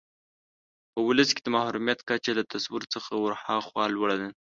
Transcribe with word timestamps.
په 0.93 0.99
ولس 1.07 1.29
کې 1.33 1.41
د 1.43 1.47
محرومیت 1.55 1.99
کچه 2.09 2.31
له 2.39 2.43
تصور 2.53 2.83
څخه 2.93 3.11
ورهاخوا 3.23 3.85
لوړه 3.95 4.15
ده. 4.21 4.29